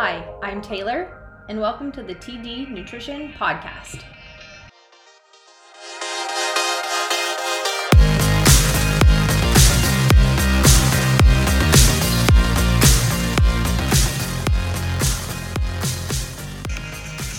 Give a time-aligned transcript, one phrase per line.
[0.00, 4.04] Hi, I'm Taylor, and welcome to the TD Nutrition Podcast.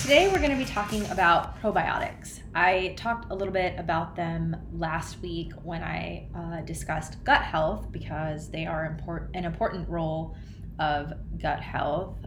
[0.02, 2.41] Today, we're going to be talking about probiotics.
[2.54, 7.89] I talked a little bit about them last week when I uh, discussed gut health
[7.89, 10.36] because they are import- an important role
[10.78, 12.18] of gut health.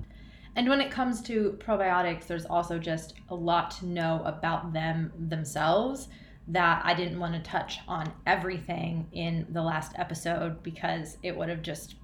[0.55, 5.12] And when it comes to probiotics, there's also just a lot to know about them
[5.19, 6.09] themselves
[6.48, 11.48] that I didn't want to touch on everything in the last episode because it would
[11.48, 11.95] have just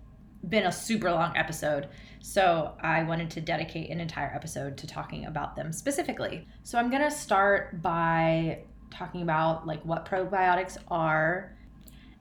[0.48, 1.88] been a super long episode.
[2.20, 6.46] So I wanted to dedicate an entire episode to talking about them specifically.
[6.62, 8.60] So I'm going to start by
[8.90, 11.58] talking about like what probiotics are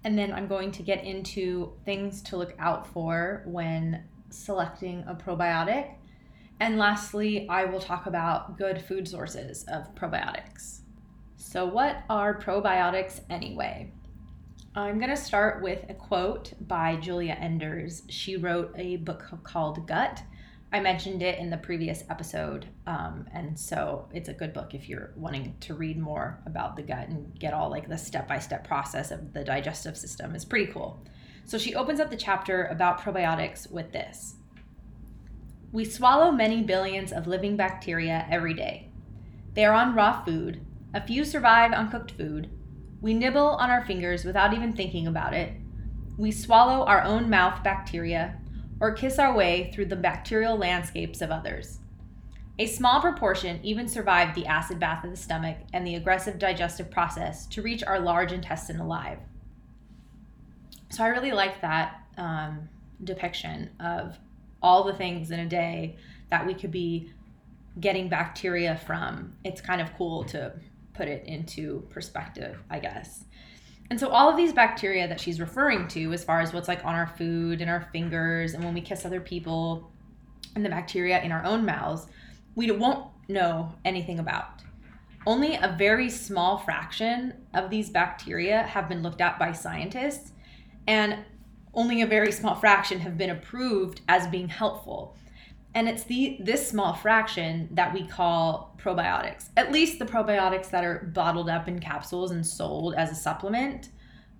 [0.04, 5.16] and then I'm going to get into things to look out for when selecting a
[5.16, 5.96] probiotic.
[6.60, 10.80] And lastly, I will talk about good food sources of probiotics.
[11.38, 13.92] So, what are probiotics anyway?
[14.76, 18.04] I'm going to start with a quote by Giulia Enders.
[18.10, 20.22] She wrote a book called Gut.
[20.72, 24.90] I mentioned it in the previous episode, um, and so it's a good book if
[24.90, 28.38] you're wanting to read more about the gut and get all like the step by
[28.40, 30.36] step process of the digestive system.
[30.36, 31.02] It's pretty cool.
[31.46, 34.36] So she opens up the chapter about probiotics with this
[35.72, 38.90] We swallow many billions of living bacteria every day.
[39.54, 42.50] They are on raw food, a few survive on cooked food,
[43.00, 45.54] we nibble on our fingers without even thinking about it.
[46.18, 48.40] We swallow our own mouth bacteria
[48.80, 51.80] or kiss our way through the bacterial landscapes of others.
[52.60, 56.90] A small proportion even survive the acid bath of the stomach and the aggressive digestive
[56.90, 59.20] process to reach our large intestine alive.
[60.90, 62.68] So I really like that um,
[63.04, 64.18] depiction of
[64.62, 65.98] all the things in a day
[66.30, 67.12] that we could be
[67.80, 69.34] getting bacteria from.
[69.44, 70.54] It's kind of cool to
[70.94, 73.26] put it into perspective, I guess.
[73.90, 76.84] And so all of these bacteria that she's referring to, as far as what's like
[76.84, 79.92] on our food and our fingers, and when we kiss other people,
[80.56, 82.08] and the bacteria in our own mouths,
[82.56, 84.64] we won't know anything about.
[85.26, 90.34] Only a very small fraction of these bacteria have been looked at by scientists,
[90.88, 91.20] and
[91.78, 95.16] only a very small fraction have been approved as being helpful.
[95.76, 99.50] And it's the this small fraction that we call probiotics.
[99.56, 103.90] At least the probiotics that are bottled up in capsules and sold as a supplement,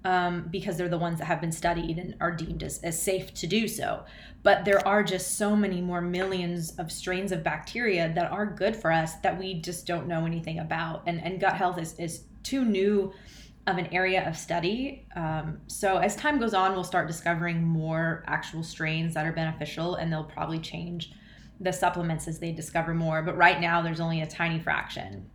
[0.04, 3.34] um, because they're the ones that have been studied and are deemed as, as safe
[3.36, 4.04] to do so.
[4.42, 8.76] But there are just so many more millions of strains of bacteria that are good
[8.76, 11.04] for us that we just don't know anything about.
[11.06, 13.14] And, and gut health is, is too new
[13.68, 15.06] of an area of study.
[15.16, 19.96] Um, so as time goes on, we'll start discovering more actual strains that are beneficial,
[19.96, 21.12] and they'll probably change
[21.60, 23.22] the supplements as they discover more.
[23.22, 25.30] But right now, there's only a tiny fraction.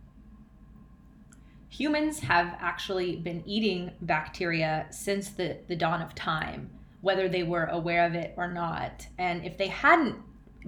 [1.69, 6.71] Humans have actually been eating bacteria since the, the dawn of time,
[7.01, 9.07] whether they were aware of it or not.
[9.19, 10.17] And if they hadn't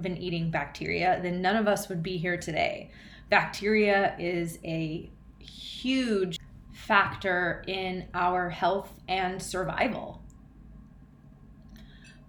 [0.01, 2.91] been eating bacteria, then none of us would be here today.
[3.29, 5.09] Bacteria is a
[5.39, 6.37] huge
[6.85, 10.21] factor in our health and survival.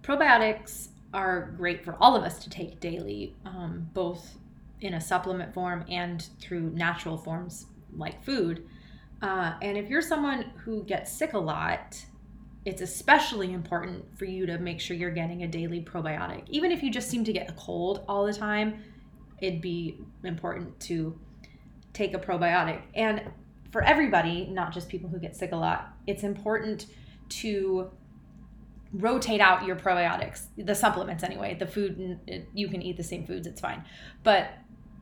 [0.01, 4.37] Probiotics are great for all of us to take daily, um, both
[4.81, 8.65] in a supplement form and through natural forms like food.
[9.21, 12.03] Uh, and if you're someone who gets sick a lot,
[12.65, 16.43] it's especially important for you to make sure you're getting a daily probiotic.
[16.49, 18.83] Even if you just seem to get a cold all the time,
[19.41, 21.17] it'd be important to
[21.93, 22.81] take a probiotic.
[22.93, 23.21] And
[23.71, 26.87] for everybody, not just people who get sick a lot, it's important
[27.29, 27.91] to
[28.93, 31.55] rotate out your probiotics, the supplements anyway.
[31.59, 32.19] The food,
[32.53, 33.83] you can eat the same foods, it's fine.
[34.23, 34.51] But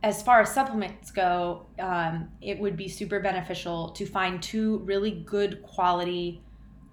[0.03, 5.11] as far as supplements go, um, it would be super beneficial to find two really
[5.11, 6.43] good quality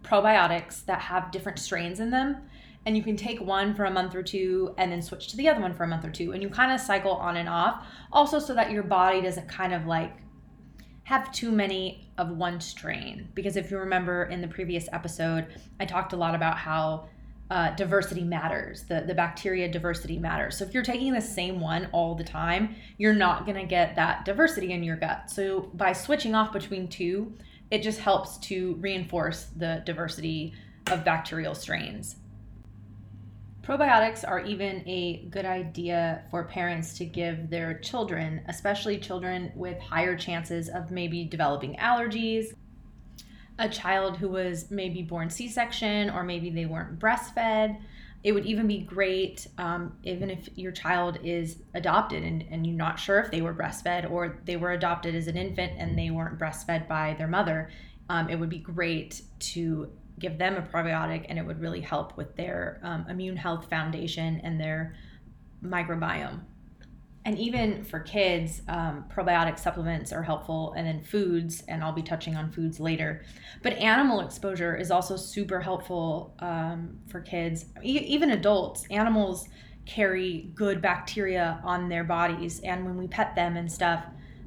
[0.02, 2.36] probiotics that have different strains in them.
[2.84, 5.48] And you can take one for a month or two and then switch to the
[5.48, 6.32] other one for a month or two.
[6.32, 7.86] And you kind of cycle on and off.
[8.12, 10.21] Also, so that your body doesn't kind of like
[11.04, 13.28] have too many of one strain.
[13.34, 15.46] Because if you remember in the previous episode,
[15.80, 17.08] I talked a lot about how
[17.50, 20.56] uh, diversity matters, the, the bacteria diversity matters.
[20.56, 23.94] So if you're taking the same one all the time, you're not going to get
[23.96, 25.30] that diversity in your gut.
[25.30, 27.34] So by switching off between two,
[27.70, 30.54] it just helps to reinforce the diversity
[30.86, 32.16] of bacterial strains.
[33.62, 39.78] Probiotics are even a good idea for parents to give their children, especially children with
[39.78, 42.54] higher chances of maybe developing allergies,
[43.60, 47.78] a child who was maybe born C section, or maybe they weren't breastfed.
[48.24, 52.76] it would even be great, um, even if your child is adopted and, and you're
[52.76, 56.10] not sure if they were breastfed or they were adopted as an infant and they
[56.10, 57.70] weren't breastfed by their mother.
[58.08, 59.90] Um, it would be great to
[60.22, 64.40] give them a probiotic and it would really help with their um, immune health foundation
[64.42, 64.94] and their
[65.62, 66.40] microbiome
[67.24, 72.02] and even for kids, um, probiotic supplements are helpful, and then foods, and I'll be
[72.02, 73.24] touching on foods later.
[73.62, 78.86] But animal exposure is also super helpful um, for kids, e- even adults.
[78.90, 79.48] Animals
[79.86, 84.04] carry good bacteria on their bodies, and when we pet them and stuff,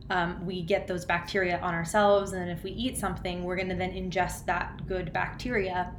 [0.09, 2.33] um, we get those bacteria on ourselves.
[2.33, 5.91] And if we eat something, we're going to then ingest that good bacteria.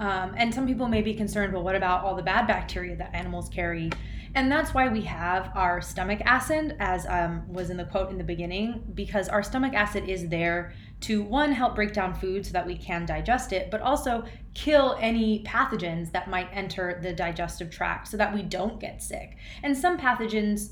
[0.00, 3.14] Um, and some people may be concerned, well, what about all the bad bacteria that
[3.14, 3.90] animals carry?
[4.34, 8.18] And that's why we have our stomach acid, as um, was in the quote in
[8.18, 10.72] the beginning, because our stomach acid is there
[11.02, 14.24] to one, help break down food so that we can digest it, but also
[14.54, 19.36] kill any pathogens that might enter the digestive tract so that we don't get sick.
[19.62, 20.70] And some pathogens,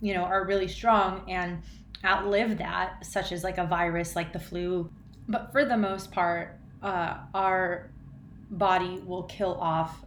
[0.00, 1.62] you know, are really strong and
[2.04, 4.90] outlive that, such as like a virus like the flu.
[5.28, 7.90] But for the most part, uh, our
[8.50, 10.04] body will kill off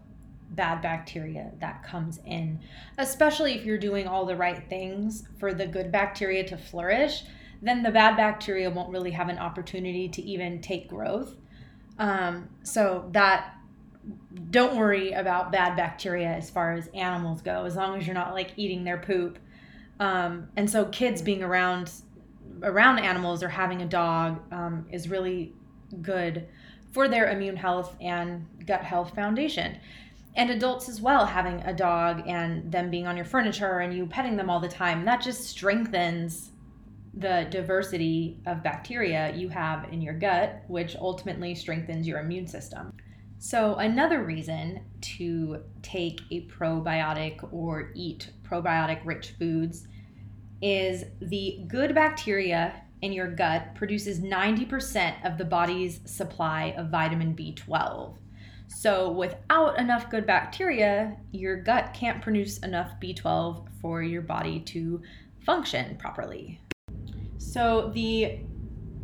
[0.52, 2.60] bad bacteria that comes in,
[2.98, 7.24] especially if you're doing all the right things for the good bacteria to flourish,
[7.62, 11.36] then the bad bacteria won't really have an opportunity to even take growth.
[12.00, 13.56] Um, so that
[14.52, 18.34] don't worry about bad bacteria as far as animals go, as long as you're not
[18.34, 19.40] like eating their poop.
[20.00, 21.92] Um, and so kids being around
[22.64, 25.54] around animals or having a dog um, is really
[26.02, 26.48] good
[26.92, 29.78] for their immune health and gut health foundation.
[30.36, 34.06] And adults as well having a dog and them being on your furniture and you
[34.06, 36.52] petting them all the time that just strengthens
[37.16, 42.94] the diversity of bacteria you have in your gut which ultimately strengthens your immune system
[43.40, 49.88] so another reason to take a probiotic or eat probiotic rich foods
[50.62, 57.36] is the good bacteria in your gut produces 90% of the body's supply of vitamin
[57.36, 58.18] B12
[58.68, 65.02] so, without enough good bacteria, your gut can't produce enough B12 for your body to
[65.46, 66.60] function properly.
[67.38, 68.40] So, the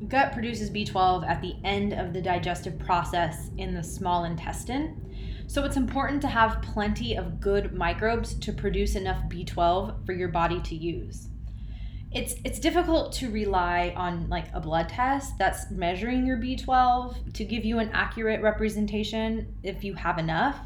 [0.08, 5.00] gut produces B12 at the end of the digestive process in the small intestine.
[5.48, 10.30] So, it's important to have plenty of good microbes to produce enough B12 for your
[10.30, 11.28] body to use
[12.14, 17.44] it's it's difficult to rely on like a blood test that's measuring your B12 to
[17.44, 20.60] give you an accurate representation if you have enough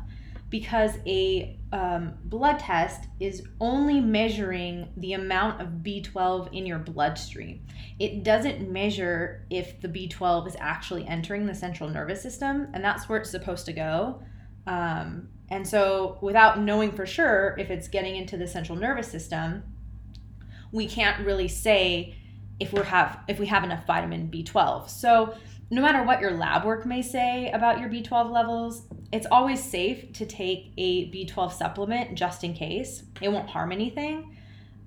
[0.50, 7.66] because a um, blood test is only measuring the amount of B12 in your bloodstream.
[8.00, 13.10] It doesn't measure if the B12 is actually entering the central nervous system, and that's
[13.10, 14.22] where it's supposed to go.
[14.66, 19.64] Um, and so, without knowing for sure if it's getting into the central nervous system,
[20.72, 22.16] we can't really say
[22.60, 24.90] if we have if we have enough vitamin B12.
[24.90, 25.36] So
[25.69, 30.14] no matter what your lab work may say about your B12 levels, it's always safe
[30.14, 33.04] to take a B12 supplement just in case.
[33.22, 34.36] It won't harm anything.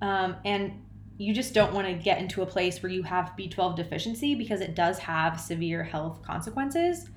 [0.01, 0.83] Um, and
[1.17, 4.59] you just don't want to get into a place where you have B12 deficiency because
[4.59, 7.09] it does have severe health consequences.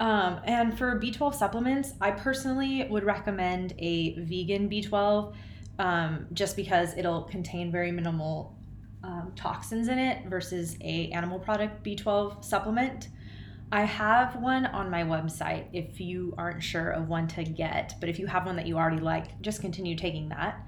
[0.00, 5.34] Um, and for B12 supplements, I personally would recommend a vegan B12
[5.78, 8.56] um, just because it'll contain very minimal
[9.04, 13.08] um, toxins in it versus a animal product B12 supplement.
[13.70, 18.08] I have one on my website if you aren't sure of one to get, but
[18.08, 20.66] if you have one that you already like, just continue taking that.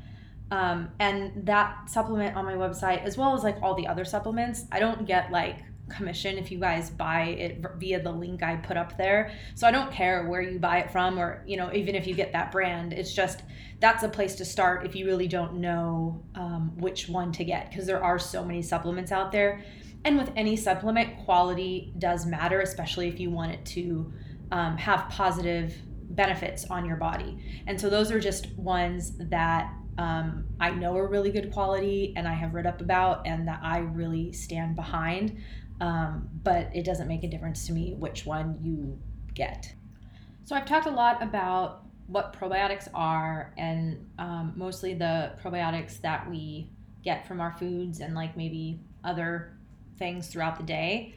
[0.51, 4.65] Um, and that supplement on my website, as well as like all the other supplements,
[4.71, 8.77] I don't get like commission if you guys buy it via the link I put
[8.77, 9.33] up there.
[9.55, 12.15] So I don't care where you buy it from or, you know, even if you
[12.15, 13.43] get that brand, it's just
[13.81, 17.71] that's a place to start if you really don't know um, which one to get
[17.71, 19.65] because there are so many supplements out there.
[20.05, 24.13] And with any supplement, quality does matter, especially if you want it to
[24.53, 25.75] um, have positive
[26.11, 27.63] benefits on your body.
[27.67, 32.29] And so those are just ones that um, I know are really good quality and
[32.29, 35.39] I have read up about and that I really stand behind
[35.81, 38.99] um, but it doesn't make a difference to me which one you
[39.35, 39.73] get.
[40.45, 46.29] So I've talked a lot about what probiotics are and um, mostly the probiotics that
[46.31, 46.71] we
[47.03, 49.57] get from our foods and like maybe other
[49.99, 51.15] things throughout the day.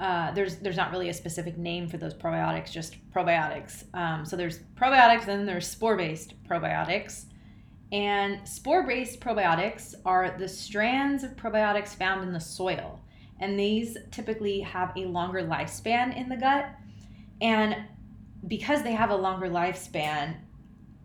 [0.00, 3.84] Uh, there's there's not really a specific name for those probiotics, just probiotics.
[3.94, 7.26] Um, so there's probiotics, and there's spore-based probiotics.
[7.92, 13.01] And spore-based probiotics are the strands of probiotics found in the soil
[13.42, 16.70] and these typically have a longer lifespan in the gut.
[17.40, 17.76] And
[18.46, 20.36] because they have a longer lifespan,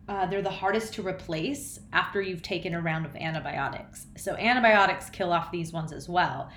[0.08, 4.06] uh, they're the hardest to replace after you've taken a round of antibiotics.
[4.16, 6.48] So, antibiotics kill off these ones as well.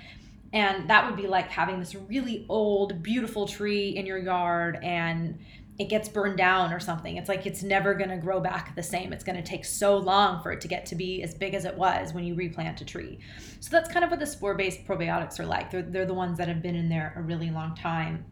[0.52, 5.38] And that would be like having this really old, beautiful tree in your yard and
[5.78, 7.16] it gets burned down or something.
[7.16, 9.12] It's like it's never going to grow back the same.
[9.12, 11.64] It's going to take so long for it to get to be as big as
[11.64, 13.18] it was when you replant a tree.
[13.60, 15.70] So that's kind of what the spore based probiotics are like.
[15.70, 18.24] They're, they're the ones that have been in there a really long time.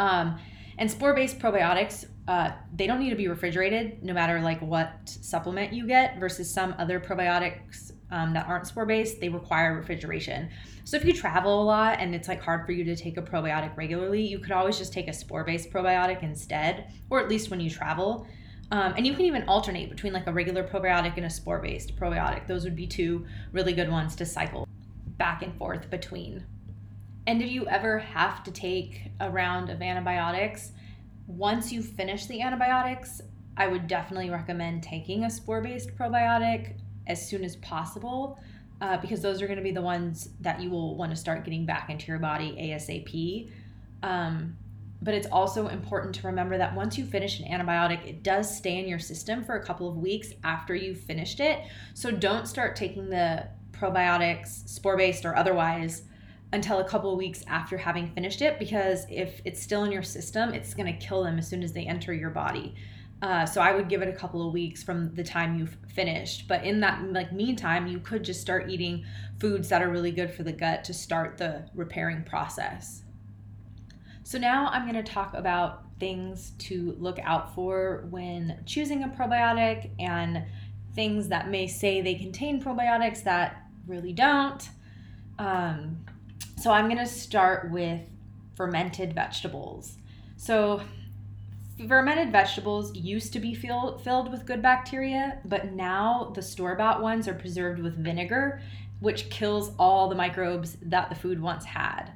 [0.00, 0.38] Um,
[0.78, 4.92] and spore based probiotics, uh, they don't need to be refrigerated no matter like what
[5.04, 10.48] supplement you get versus some other probiotics um, that aren't spore based, they require refrigeration.
[10.84, 13.22] So if you travel a lot and it's like hard for you to take a
[13.22, 17.50] probiotic regularly, you could always just take a spore based probiotic instead, or at least
[17.50, 18.26] when you travel.
[18.70, 21.96] Um, and you can even alternate between like a regular probiotic and a spore based
[21.96, 22.46] probiotic.
[22.46, 24.66] Those would be two really good ones to cycle
[25.18, 26.44] back and forth between.
[27.26, 30.72] And if you ever have to take a round of antibiotics,
[31.26, 33.20] once you finish the antibiotics,
[33.56, 36.76] I would definitely recommend taking a spore based probiotic
[37.08, 38.38] as soon as possible
[38.80, 41.44] uh, because those are going to be the ones that you will want to start
[41.44, 43.50] getting back into your body ASAP.
[44.02, 44.56] Um,
[45.00, 48.78] but it's also important to remember that once you finish an antibiotic, it does stay
[48.78, 51.60] in your system for a couple of weeks after you've finished it.
[51.94, 56.02] So don't start taking the probiotics, spore based or otherwise,
[56.52, 60.02] until a couple of weeks after having finished it because if it's still in your
[60.02, 62.74] system, it's going to kill them as soon as they enter your body.
[63.20, 66.46] Uh, so I would give it a couple of weeks from the time you've finished.
[66.46, 69.04] But in that like meantime, you could just start eating
[69.40, 73.02] foods that are really good for the gut to start the repairing process.
[74.22, 79.08] So now I'm going to talk about things to look out for when choosing a
[79.08, 80.44] probiotic and
[80.94, 84.68] things that may say they contain probiotics that really don't.
[85.38, 86.04] Um,
[86.56, 88.00] so I'm going to start with
[88.54, 89.96] fermented vegetables.
[90.36, 90.82] So
[91.86, 97.02] fermented vegetables used to be fill, filled with good bacteria, but now the store bought
[97.02, 98.60] ones are preserved with vinegar,
[99.00, 102.10] which kills all the microbes that the food once had.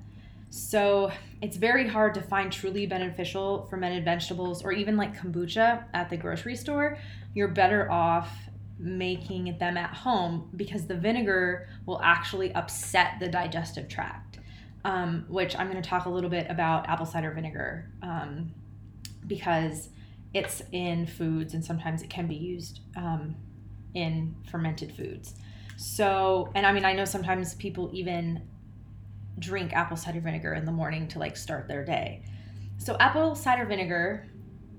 [0.50, 6.10] So it's very hard to find truly beneficial fermented vegetables or even like kombucha at
[6.10, 6.98] the grocery store.
[7.32, 8.30] You're better off
[8.78, 14.40] making them at home because the vinegar will actually upset the digestive tract,
[14.84, 17.90] um, which I'm going to talk a little bit about apple cider vinegar.
[18.02, 18.52] Um,
[19.26, 19.88] because
[20.34, 23.36] it's in foods and sometimes it can be used um,
[23.94, 25.34] in fermented foods.
[25.76, 28.42] So, and I mean, I know sometimes people even
[29.38, 32.24] drink apple cider vinegar in the morning to like start their day.
[32.78, 34.26] So, apple cider vinegar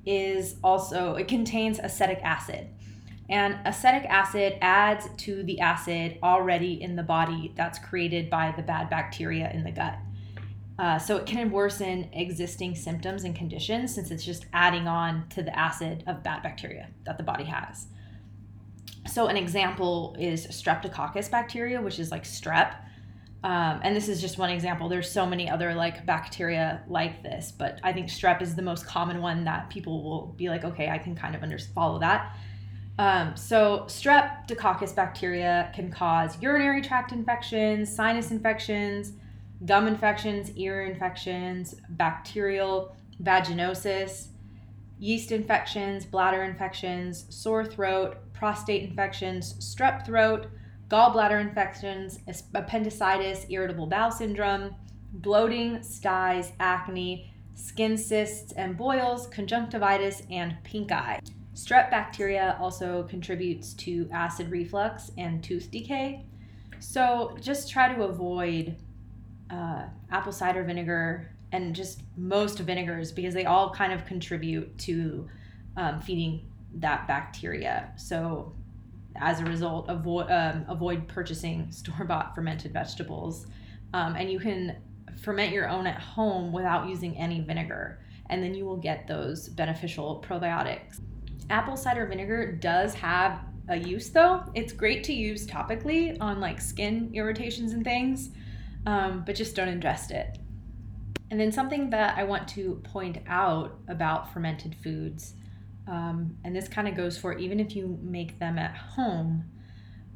[0.06, 2.70] is also, it contains acetic acid.
[3.30, 8.64] And acetic acid adds to the acid already in the body that's created by the
[8.64, 9.98] bad bacteria in the gut.
[10.84, 15.42] Uh, so it can worsen existing symptoms and conditions since it's just adding on to
[15.42, 17.88] the acid of bad bacteria that the body has.
[19.08, 22.76] So an example is streptococcus bacteria, which is like strep.
[23.46, 24.90] Um, and this is just one example.
[24.90, 28.86] There's so many other like bacteria like this, but I think strep is the most
[28.86, 32.36] common one that people will be like, okay, I can kind of under- follow that.
[33.00, 39.14] Um, so streptococcus bacteria can cause urinary tract infections, sinus infections,
[39.66, 44.28] gum infections, ear infections, bacterial vaginosis,
[45.00, 50.48] yeast infections, bladder infections, sore throat, prostate infections, strep throat,
[50.90, 52.20] gallbladder infections,
[52.54, 54.76] appendicitis, irritable bowel syndrome,
[55.14, 61.20] bloating, styes, acne, skin cysts and boils, conjunctivitis, and pink eye.
[61.54, 66.26] Strep bacteria also contributes to acid reflux and tooth decay.
[66.80, 68.76] So just try to avoid
[69.54, 75.30] uh, apple cider vinegar and just most vinegars because they all kind of contribute to
[75.78, 77.94] um, feeding that bacteria.
[77.96, 78.54] So,
[79.16, 83.46] as a result, avoid um, avoid purchasing store bought fermented vegetables,
[83.94, 84.78] um, and you can
[85.22, 88.00] ferment your own at home without using any vinegar,
[88.32, 91.02] and then you will get those beneficial probiotics.
[91.52, 94.44] Apple cider vinegar does have a use though.
[94.56, 98.32] It's great to use topically on like skin irritations and things
[98.86, 100.38] um, but just don't ingest it.
[101.32, 105.34] And then something that I want to point out about fermented foods,
[105.88, 109.46] um, and this kind of goes for even if you make them at home,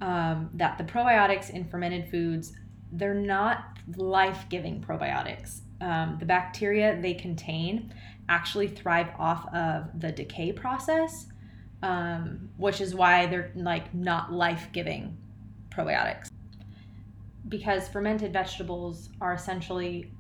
[0.02, 2.54] um, that the probiotics in fermented foods,
[2.92, 5.62] they're not life giving probiotics.
[5.82, 7.94] Um, the bacteria they contain
[8.30, 11.26] actually thrive off of the decay process,
[11.82, 15.18] um, which is why they're like not life giving
[15.70, 16.30] probiotics
[17.48, 20.12] because fermented vegetables are essentially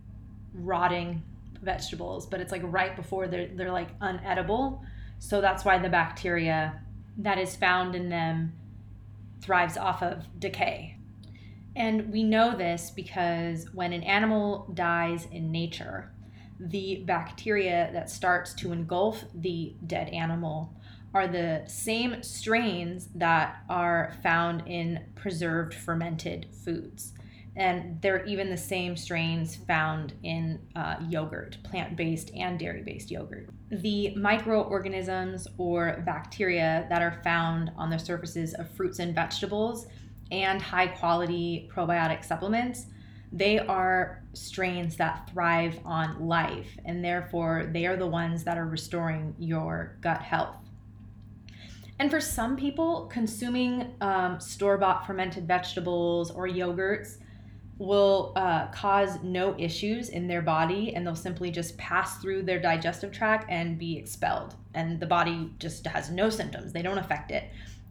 [0.53, 1.23] rotting
[1.61, 4.81] vegetables, but it's like right before they're they're like unedible.
[5.19, 6.81] So that's why the bacteria
[7.17, 8.53] that is found in them
[9.41, 10.97] thrives off of decay.
[11.75, 16.11] And we know this because when an animal dies in nature,
[16.59, 20.73] the bacteria that starts to engulf the dead animal
[21.17, 27.13] are the same strains that are found in preserved fermented foods.
[27.55, 33.09] And they're even the same strains found in uh, yogurt, plant based and dairy based
[33.09, 33.49] yogurt.
[33.71, 39.87] The microorganisms or bacteria that are found on the surfaces of fruits and vegetables
[40.29, 42.85] and high quality probiotic supplements
[43.31, 48.65] they are strains that thrive on life, and therefore they are the ones that are
[48.65, 50.55] restoring your gut health.
[51.99, 57.17] And for some people, consuming um, store bought fermented vegetables or yogurts
[57.79, 62.59] will uh, cause no issues in their body and they'll simply just pass through their
[62.59, 64.55] digestive tract and be expelled.
[64.73, 67.45] And the body just has no symptoms, they don't affect it.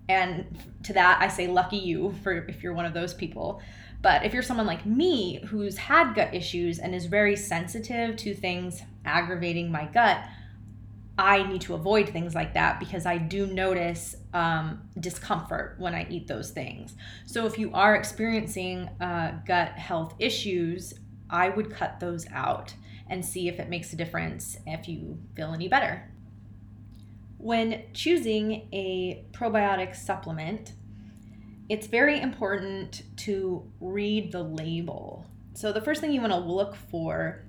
[0.09, 3.61] And to that, I say, lucky you for if you're one of those people.
[4.03, 8.35] But if you're someone like me who's had gut issues and is very sensitive to
[8.35, 10.25] things aggravating my gut,
[11.19, 16.07] I need to avoid things like that because I do notice um, discomfort when I
[16.11, 16.95] eat those things.
[17.25, 20.93] So if you are experiencing uh, gut health issues,
[21.31, 22.75] I would cut those out
[23.09, 26.13] and see if it makes a difference if you feel any better.
[27.39, 30.73] When choosing a probiotic supplement,
[31.69, 35.27] it's very important to read the label.
[35.55, 37.46] So, the first thing you want to look for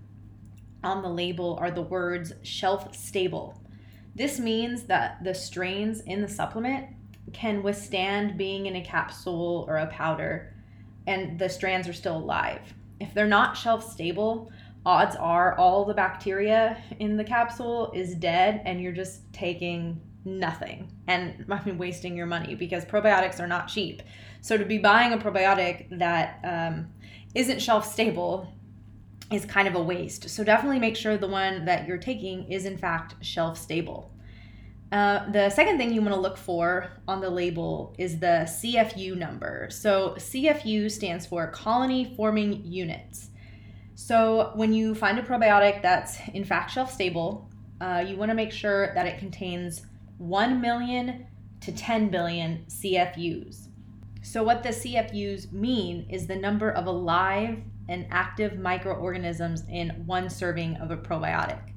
[0.83, 3.61] on the label are the words shelf stable.
[4.15, 6.87] This means that the strains in the supplement
[7.33, 10.53] can withstand being in a capsule or a powder
[11.05, 12.73] and the strands are still alive.
[12.99, 14.51] If they're not shelf stable,
[14.85, 20.91] odds are all the bacteria in the capsule is dead and you're just taking nothing
[21.07, 24.01] and I mean wasting your money because probiotics are not cheap.
[24.41, 26.87] So to be buying a probiotic that um,
[27.35, 28.51] not shelf stable
[29.31, 30.29] is kind of a waste.
[30.29, 34.11] So definitely make sure the one that you're taking is in fact shelf stable.
[34.91, 39.17] Uh, the second thing you want to look for on the label is the CFU
[39.17, 39.67] number.
[39.69, 43.29] So CFU stands for colony forming units.
[43.95, 47.49] So when you find a probiotic that's in fact shelf stable,
[47.81, 49.85] uh, you want to make sure that it contains
[50.19, 51.27] 1 million
[51.61, 53.67] to 10 billion CFUs.
[54.21, 57.59] So, what the CFUs mean is the number of alive
[57.89, 61.73] and active microorganisms in one serving of a probiotic.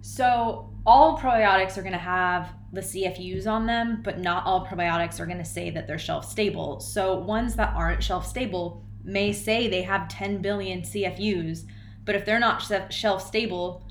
[0.00, 5.20] So, all probiotics are going to have the CFUs on them, but not all probiotics
[5.20, 6.80] are going to say that they're shelf stable.
[6.80, 11.64] So, ones that aren't shelf stable may say they have 10 billion CFUs,
[12.04, 13.86] but if they're not shelf stable,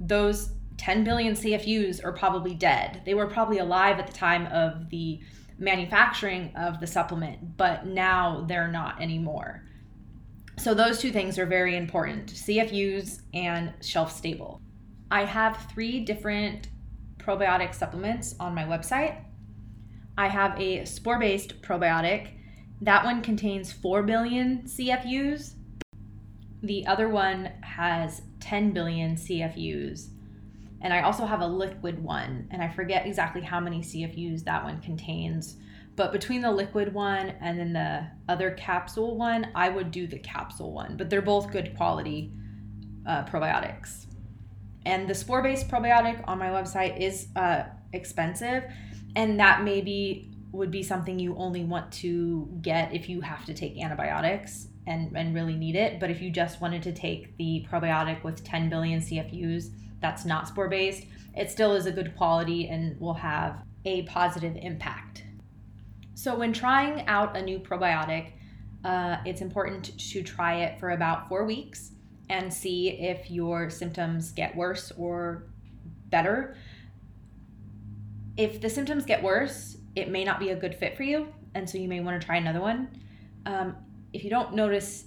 [0.00, 3.02] those 10 billion CFUs are probably dead.
[3.04, 5.20] They were probably alive at the time of the
[5.58, 9.64] manufacturing of the supplement, but now they're not anymore.
[10.62, 14.60] So, those two things are very important CFUs and shelf stable.
[15.10, 16.68] I have three different
[17.18, 19.24] probiotic supplements on my website.
[20.16, 22.28] I have a spore based probiotic.
[22.80, 25.54] That one contains 4 billion CFUs.
[26.62, 30.10] The other one has 10 billion CFUs
[30.80, 34.64] and I also have a liquid one, and I forget exactly how many CFUs that
[34.64, 35.56] one contains.
[35.94, 40.18] But between the liquid one and then the other capsule one, I would do the
[40.18, 40.96] capsule one.
[40.96, 42.32] But they're both good quality
[43.06, 44.06] uh, probiotics.
[44.86, 48.64] And the spore based probiotic on my website is uh, expensive,
[49.14, 53.54] and that maybe would be something you only want to get if you have to
[53.54, 56.00] take antibiotics and, and really need it.
[56.00, 60.48] But if you just wanted to take the probiotic with 10 billion CFUs, that's not
[60.48, 65.21] spore based, it still is a good quality and will have a positive impact.
[66.22, 68.30] So, when trying out a new probiotic,
[68.84, 71.90] uh, it's important to try it for about four weeks
[72.30, 75.48] and see if your symptoms get worse or
[76.10, 76.56] better.
[78.36, 81.68] If the symptoms get worse, it may not be a good fit for you, and
[81.68, 82.96] so you may want to try another one.
[83.44, 83.74] Um,
[84.12, 85.06] if you don't notice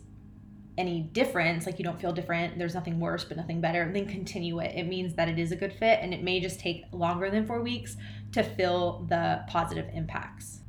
[0.77, 4.59] any difference, like you don't feel different, there's nothing worse but nothing better, then continue
[4.59, 4.75] it.
[4.75, 7.45] It means that it is a good fit and it may just take longer than
[7.45, 7.95] four weeks
[8.33, 10.59] to feel the positive impacts.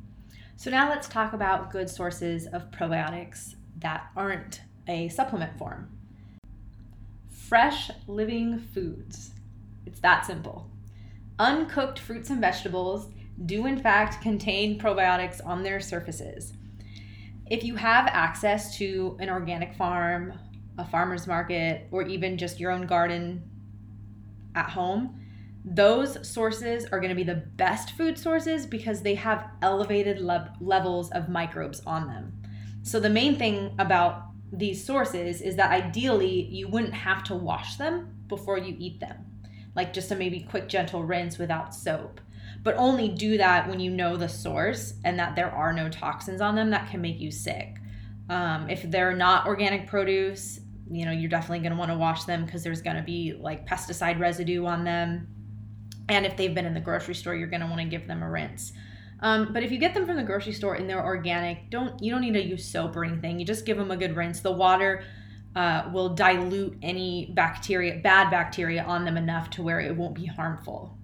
[0.57, 5.89] So, now let's talk about good sources of probiotics that aren't a supplement form.
[7.29, 9.31] Fresh living foods.
[9.85, 10.69] It's that simple.
[11.39, 13.09] Uncooked fruits and vegetables
[13.45, 16.53] do, in fact, contain probiotics on their surfaces
[17.49, 20.33] if you have access to an organic farm,
[20.77, 23.43] a farmer's market, or even just your own garden
[24.55, 25.21] at home,
[25.69, 30.53] those sources are going to be the best food sources because they have elevated le-
[30.61, 32.31] levels of microbes on them.
[32.83, 37.75] So, the main thing about these sources is that ideally you wouldn't have to wash
[37.75, 39.17] them before you eat them,
[39.75, 42.21] like just a maybe quick, gentle rinse without soap.
[42.63, 46.39] But only do that when you know the source and that there are no toxins
[46.39, 47.77] on them that can make you sick.
[48.29, 52.23] Um, if they're not organic produce, you know, you're definitely going to want to wash
[52.23, 55.27] them because there's going to be like pesticide residue on them
[56.09, 58.23] and if they've been in the grocery store, you're going to want to give them
[58.23, 58.73] a rinse.
[59.19, 62.11] Um, but if you get them from the grocery store and they're organic, don't you
[62.11, 63.39] don't need to use soap or anything.
[63.39, 64.41] You just give them a good rinse.
[64.41, 65.03] The water
[65.55, 70.25] uh, will dilute any bacteria, bad bacteria on them enough to where it won't be
[70.25, 70.95] harmful.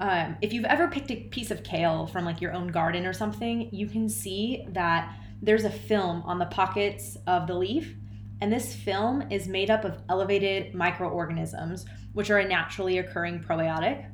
[0.00, 3.12] Um, if you've ever picked a piece of kale from like your own garden or
[3.12, 7.94] something, you can see that there's a film on the pockets of the leaf,
[8.40, 14.06] and this film is made up of elevated microorganisms which are a naturally occurring probiotic.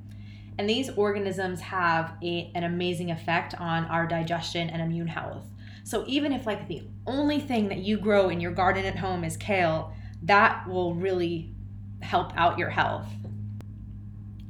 [0.59, 5.45] And these organisms have a, an amazing effect on our digestion and immune health.
[5.85, 9.23] So even if like the only thing that you grow in your garden at home
[9.23, 11.55] is kale, that will really
[12.01, 13.07] help out your health.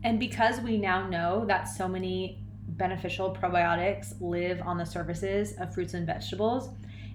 [0.02, 5.74] And because we now know that so many beneficial probiotics live on the surfaces of
[5.74, 6.70] fruits and vegetables,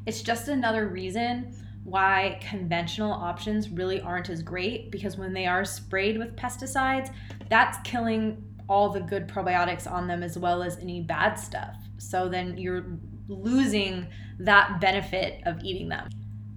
[0.05, 5.65] it's just another reason why conventional options really aren't as great because when they are
[5.65, 7.11] sprayed with pesticides,
[7.49, 11.75] that's killing all the good probiotics on them as well as any bad stuff.
[11.97, 12.85] So then you're
[13.27, 14.07] losing
[14.39, 16.09] that benefit of eating them.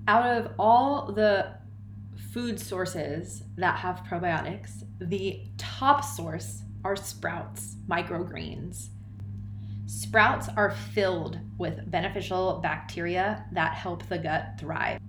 [0.06, 1.54] Out of all the
[2.32, 8.88] food sources that have probiotics, the top source are sprouts, microgreens.
[9.86, 15.00] Sprouts are filled with beneficial bacteria that help the gut thrive.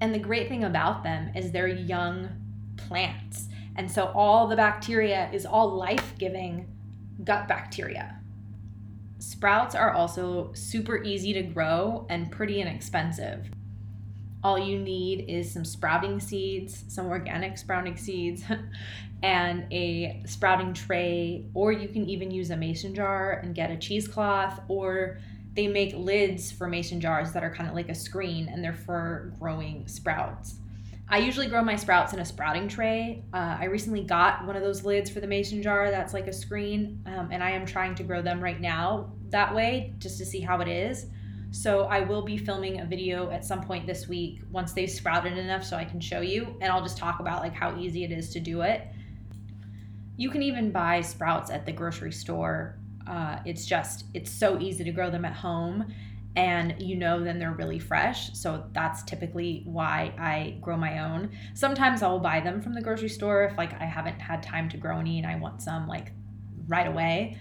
[0.00, 2.28] And the great thing about them is they're young
[2.76, 3.48] plants.
[3.76, 6.66] And so all the bacteria is all life giving
[7.24, 8.16] gut bacteria.
[9.18, 13.50] Sprouts are also super easy to grow and pretty inexpensive.
[14.42, 18.42] All you need is some sprouting seeds, some organic sprouting seeds,
[19.22, 23.76] and a sprouting tray, or you can even use a mason jar and get a
[23.76, 25.18] cheesecloth or
[25.54, 28.72] they make lids for mason jars that are kind of like a screen and they're
[28.72, 30.56] for growing sprouts.
[31.12, 33.24] I usually grow my sprouts in a sprouting tray.
[33.34, 36.32] Uh, I recently got one of those lids for the mason jar that's like a
[36.32, 40.24] screen, um, and I am trying to grow them right now that way just to
[40.24, 41.06] see how it is.
[41.50, 45.36] So I will be filming a video at some point this week once they've sprouted
[45.36, 48.12] enough so I can show you, and I'll just talk about like how easy it
[48.12, 48.86] is to do it.
[50.16, 52.78] You can even buy sprouts at the grocery store
[53.10, 55.92] uh, it's just it's so easy to grow them at home
[56.36, 58.32] and you know then they're really fresh.
[58.34, 61.30] So that's typically why i grow my own.
[61.54, 64.76] Sometimes i'll buy them from the grocery store if like i haven't had time to
[64.76, 66.12] grow any and i want some like
[66.68, 67.36] right away.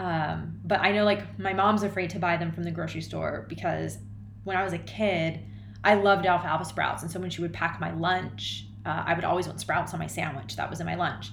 [0.00, 3.46] Um, but i know like my mom's afraid to buy them from the grocery store
[3.48, 3.98] because
[4.42, 5.38] when i was a kid
[5.84, 7.02] i loved alfalfa sprouts.
[7.02, 10.00] And so when she would pack my lunch uh, i would always want sprouts on
[10.00, 10.56] my sandwich.
[10.56, 11.30] That was in my lunch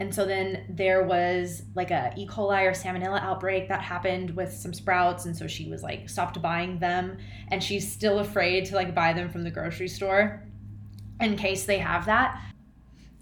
[0.00, 2.26] and so then there was like a E.
[2.26, 5.26] coli or salmonella outbreak that happened with some sprouts.
[5.26, 7.18] And so she was like stopped buying them.
[7.48, 10.42] And she's still afraid to like buy them from the grocery store
[11.20, 12.40] in case they have that.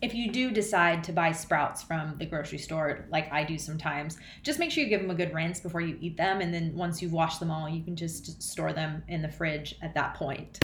[0.01, 4.17] If you do decide to buy sprouts from the grocery store, like I do sometimes,
[4.45, 6.41] just make sure you give them a good rinse before you eat them.
[6.41, 9.75] And then once you've washed them all, you can just store them in the fridge
[9.83, 10.61] at that point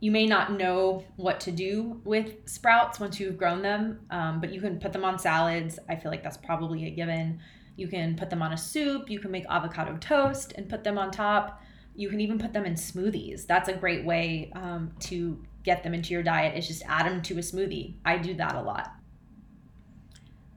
[0.00, 4.50] you may not know what to do with sprouts once you've grown them, um, but
[4.52, 5.78] you can put them on salads.
[5.90, 7.38] I feel like that's probably a given.
[7.76, 9.10] You can put them on a soup.
[9.10, 11.62] You can make avocado toast and put them on top.
[11.94, 13.46] You can even put them in smoothies.
[13.46, 16.56] That's a great way um, to get them into your diet.
[16.56, 17.94] Is just add them to a smoothie.
[18.04, 18.92] I do that a lot.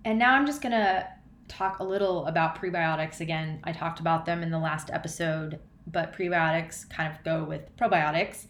[0.05, 1.07] And now I'm just gonna
[1.49, 3.59] talk a little about prebiotics again.
[3.65, 8.47] I talked about them in the last episode, but prebiotics kind of go with probiotics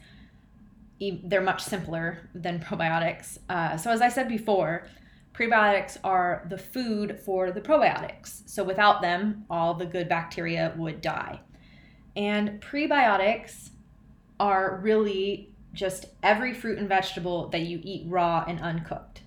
[1.23, 3.37] they're much simpler than probiotics.
[3.49, 4.87] Uh, so, as I said before,
[5.33, 8.47] prebiotics are the food for the probiotics.
[8.47, 11.41] So, without them, all the good bacteria would die.
[12.15, 13.71] And prebiotics
[14.39, 19.21] are really just every fruit and vegetable that you eat raw and uncooked.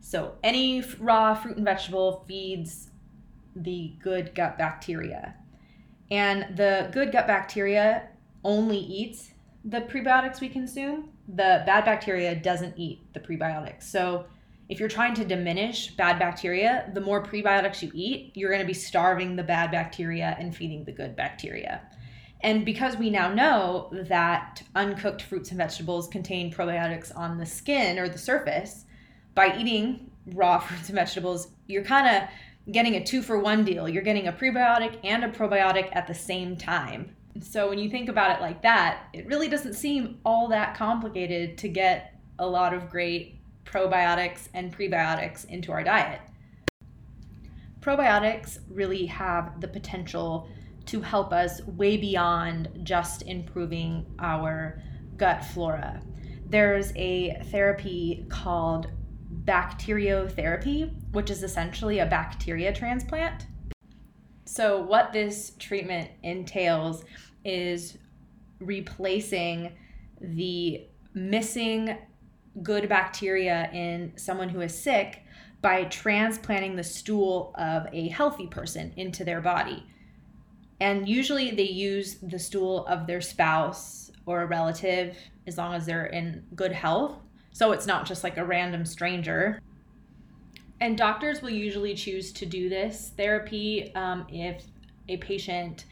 [0.00, 2.90] So, any raw fruit and vegetable feeds
[3.56, 5.34] the good gut bacteria.
[6.10, 8.08] And the good gut bacteria
[8.44, 9.29] only eats
[9.64, 13.84] the prebiotics we consume, the bad bacteria doesn't eat the prebiotics.
[13.84, 14.26] So
[14.68, 18.66] if you're trying to diminish bad bacteria, the more prebiotics you eat, you're going to
[18.66, 21.82] be starving the bad bacteria and feeding the good bacteria.
[22.42, 27.98] And because we now know that uncooked fruits and vegetables contain probiotics on the skin
[27.98, 28.86] or the surface,
[29.34, 32.28] by eating raw fruits and vegetables, you're kind of
[32.72, 33.88] getting a two for one deal.
[33.88, 37.14] You're getting a prebiotic and a probiotic at the same time.
[37.42, 41.58] So when you think about it like that, it really doesn't seem all that complicated
[41.58, 46.20] to get a lot of great probiotics and prebiotics into our diet.
[47.80, 50.48] Probiotics really have the potential
[50.86, 54.82] to help us way beyond just improving our
[55.16, 56.02] gut flora.
[56.46, 58.90] There's a therapy called
[59.44, 63.46] bacteriotherapy, which is essentially a bacteria transplant.
[64.44, 67.04] So, what this treatment entails
[67.44, 67.98] is
[68.60, 69.72] replacing
[70.20, 71.96] the missing
[72.62, 75.24] good bacteria in someone who is sick
[75.62, 79.84] by transplanting the stool of a healthy person into their body.
[80.80, 85.84] And usually they use the stool of their spouse or a relative as long as
[85.84, 87.18] they're in good health.
[87.52, 89.60] So it's not just like a random stranger.
[90.80, 94.64] And doctors will usually choose to do this therapy um, if
[95.08, 95.84] a patient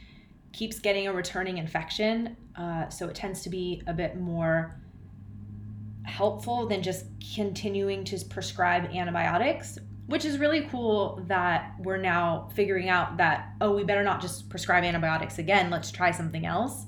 [0.59, 2.37] keeps getting a returning infection.
[2.57, 4.75] Uh, so it tends to be a bit more
[6.03, 12.88] helpful than just continuing to prescribe antibiotics, which is really cool that we're now figuring
[12.88, 16.87] out that, oh, we better not just prescribe antibiotics again, let's try something else.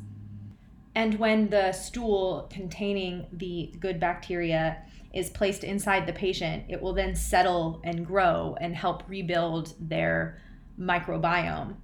[0.96, 4.78] And when the stool containing the good bacteria
[5.14, 10.40] is placed inside the patient, it will then settle and grow and help rebuild their
[10.76, 11.76] microbiome.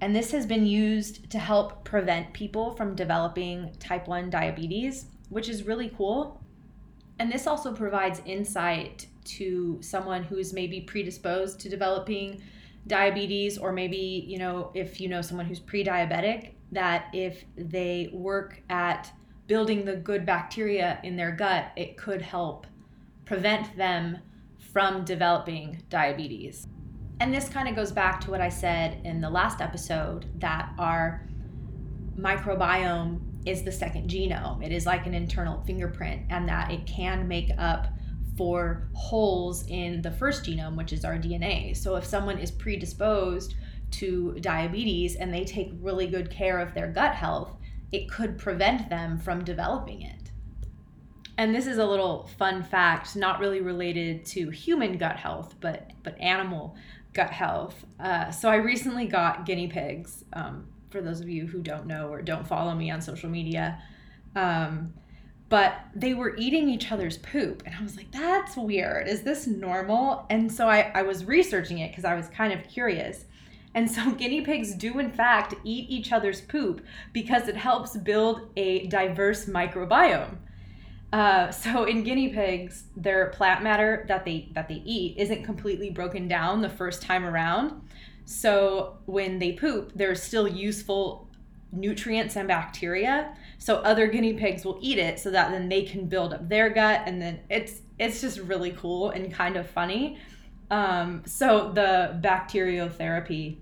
[0.00, 5.48] And this has been used to help prevent people from developing type 1 diabetes, which
[5.48, 6.40] is really cool.
[7.18, 12.42] And this also provides insight to someone who's maybe predisposed to developing
[12.86, 18.10] diabetes, or maybe, you know, if you know someone who's pre diabetic, that if they
[18.12, 19.10] work at
[19.46, 22.66] building the good bacteria in their gut, it could help
[23.24, 24.18] prevent them
[24.72, 26.66] from developing diabetes.
[27.20, 30.72] And this kind of goes back to what I said in the last episode that
[30.78, 31.26] our
[32.18, 34.64] microbiome is the second genome.
[34.64, 37.88] It is like an internal fingerprint, and that it can make up
[38.36, 41.74] for holes in the first genome, which is our DNA.
[41.74, 43.54] So if someone is predisposed
[43.92, 47.56] to diabetes and they take really good care of their gut health,
[47.92, 50.30] it could prevent them from developing it.
[51.38, 55.90] And this is a little fun fact, not really related to human gut health, but
[56.02, 56.76] but animal
[57.16, 57.86] gut health.
[57.98, 60.24] Uh, so I recently got guinea pigs.
[60.34, 63.82] Um, for those of you who don't know or don't follow me on social media,
[64.36, 64.92] um,
[65.48, 69.08] but they were eating each other's poop, and I was like, "That's weird.
[69.08, 72.68] Is this normal?" And so I, I was researching it because I was kind of
[72.68, 73.24] curious.
[73.74, 78.50] And so guinea pigs do, in fact, eat each other's poop because it helps build
[78.56, 80.36] a diverse microbiome.
[81.16, 85.88] Uh, so in guinea pigs, their plant matter that they that they eat isn't completely
[85.88, 87.72] broken down the first time around.
[88.26, 91.26] So when they poop, there's still useful
[91.72, 93.34] nutrients and bacteria.
[93.56, 96.68] So other guinea pigs will eat it so that then they can build up their
[96.68, 100.18] gut, and then it's it's just really cool and kind of funny.
[100.70, 103.56] Um, so the bacteriotherapy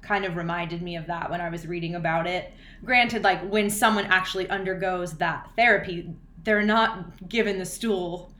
[0.00, 2.52] kind of reminded me of that when I was reading about it.
[2.84, 8.32] Granted, like when someone actually undergoes that therapy, they're not given the stool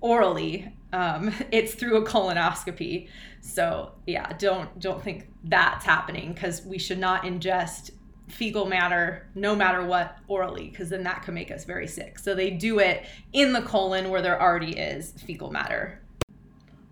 [0.00, 0.72] orally.
[0.92, 3.08] Um, it's through a colonoscopy.
[3.40, 7.90] So yeah, don't don't think that's happening because we should not ingest
[8.28, 12.18] fecal matter no matter what orally because then that could make us very sick.
[12.18, 16.00] So they do it in the colon where there already is fecal matter.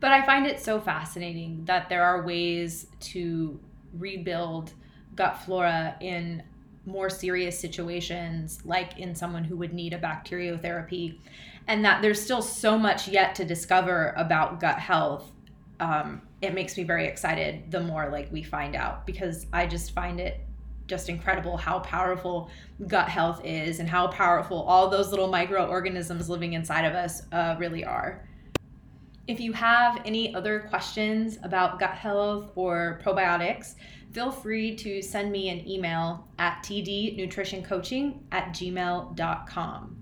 [0.00, 3.58] But I find it so fascinating that there are ways to
[3.94, 4.74] rebuild
[5.16, 6.42] gut flora in
[6.86, 11.18] more serious situations, like in someone who would need a bacteriotherapy,
[11.66, 15.32] and that there's still so much yet to discover about gut health.
[15.80, 19.92] Um, it makes me very excited the more like we find out because I just
[19.92, 20.40] find it
[20.86, 22.50] just incredible how powerful
[22.86, 27.56] gut health is and how powerful all those little microorganisms living inside of us uh,
[27.58, 28.28] really are.
[29.26, 33.76] If you have any other questions about gut health or probiotics,
[34.14, 39.96] feel free to send me an email at tdnutritioncoaching at gmail.com.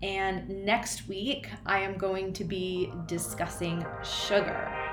[0.00, 4.87] And next week, I am going to be discussing sugar.